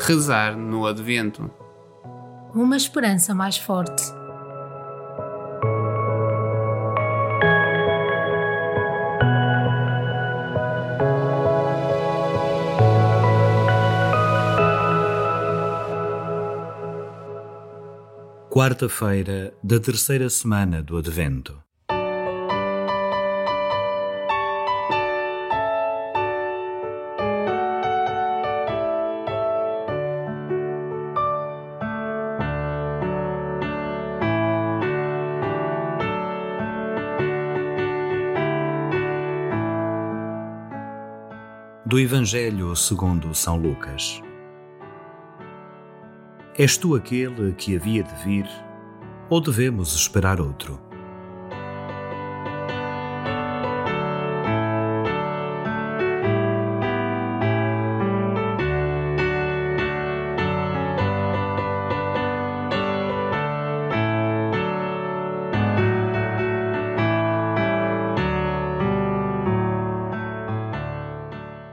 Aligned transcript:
Rezar 0.00 0.56
no 0.56 0.86
Advento. 0.86 1.50
Uma 2.54 2.76
esperança 2.76 3.34
mais 3.34 3.58
forte. 3.58 4.02
Quarta-feira 18.50 19.52
da 19.62 19.78
terceira 19.78 20.30
semana 20.30 20.82
do 20.82 20.96
Advento. 20.96 21.67
Do 41.88 41.98
Evangelho 41.98 42.76
segundo 42.76 43.34
São 43.34 43.56
Lucas. 43.56 44.20
És 46.54 46.76
tu 46.76 46.94
aquele 46.94 47.54
que 47.54 47.74
havia 47.78 48.02
de 48.02 48.14
vir, 48.22 48.46
ou 49.30 49.40
devemos 49.40 49.94
esperar 49.94 50.38
outro? 50.38 50.78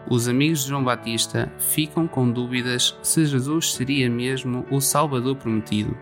Os 0.08 0.28
amigos 0.28 0.64
de 0.64 0.70
João 0.70 0.84
Batista 0.84 1.52
ficam 1.58 2.08
com 2.08 2.30
dúvidas 2.30 2.95
se 3.02 3.25
Jesus 3.25 3.73
seria 3.73 4.08
mesmo 4.08 4.64
o 4.70 4.80
Salvador 4.80 5.36
prometido. 5.36 5.98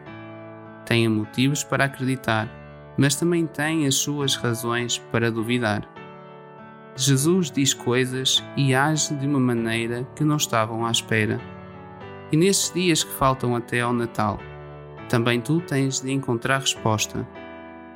Têm 0.85 1.07
motivos 1.07 1.63
para 1.63 1.85
acreditar, 1.85 2.49
mas 2.97 3.15
também 3.15 3.47
têm 3.47 3.87
as 3.87 3.95
suas 3.95 4.35
razões 4.35 4.97
para 4.97 5.31
duvidar. 5.31 5.87
Jesus 6.97 7.49
diz 7.49 7.73
coisas 7.73 8.43
e 8.57 8.75
age 8.75 9.15
de 9.15 9.25
uma 9.25 9.39
maneira 9.39 10.05
que 10.17 10.25
não 10.25 10.35
estavam 10.35 10.85
à 10.85 10.91
espera. 10.91 11.39
E 12.29 12.35
nestes 12.35 12.73
dias 12.73 13.05
que 13.05 13.13
faltam 13.13 13.55
até 13.55 13.79
ao 13.79 13.93
Natal, 13.93 14.37
também 15.07 15.39
tu 15.39 15.61
tens 15.61 16.01
de 16.01 16.11
encontrar 16.11 16.59
resposta. 16.59 17.25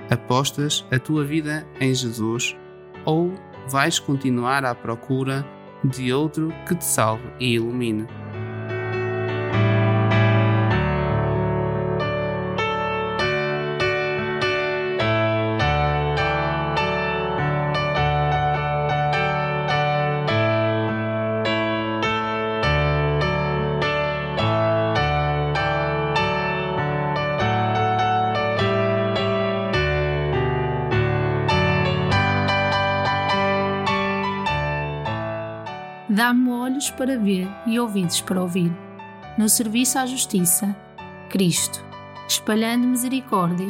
Apostas 0.09 0.85
a 0.89 0.97
tua 0.97 1.25
vida 1.25 1.67
em 1.81 1.93
Jesus 1.93 2.55
ou 3.03 3.33
vais 3.67 3.99
continuar 3.99 4.63
à 4.63 4.73
procura 4.73 5.45
de 5.83 6.13
outro 6.13 6.53
que 6.67 6.75
te 6.75 6.83
salve 6.83 7.31
e 7.39 7.53
ilumine. 7.53 8.07
Dá-me 36.17 36.49
olhos 36.49 36.89
para 36.89 37.15
ver 37.15 37.47
e 37.67 37.79
ouvidos 37.79 38.21
para 38.21 38.41
ouvir. 38.41 38.75
No 39.37 39.47
serviço 39.47 39.99
à 39.99 40.05
justiça, 40.07 40.75
Cristo. 41.29 41.85
Espalhando 42.27 42.87
misericórdia, 42.87 43.69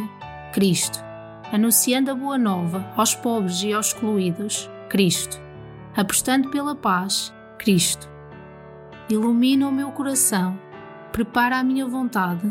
Cristo. 0.54 0.98
Anunciando 1.52 2.10
a 2.10 2.16
boa 2.16 2.38
nova 2.38 2.90
aos 2.96 3.14
pobres 3.14 3.62
e 3.64 3.74
aos 3.74 3.88
excluídos, 3.88 4.70
Cristo. 4.88 5.38
Apostando 5.94 6.50
pela 6.50 6.74
paz, 6.74 7.34
Cristo. 7.58 8.10
Ilumina 9.10 9.68
o 9.68 9.72
meu 9.72 9.92
coração, 9.92 10.58
prepara 11.12 11.58
a 11.58 11.64
minha 11.66 11.86
vontade, 11.86 12.50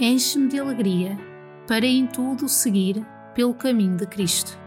enche-me 0.00 0.48
de 0.48 0.58
alegria, 0.58 1.16
para 1.64 1.86
em 1.86 2.08
tudo 2.08 2.48
seguir 2.48 3.06
pelo 3.36 3.54
caminho 3.54 3.98
de 3.98 4.06
Cristo. 4.08 4.58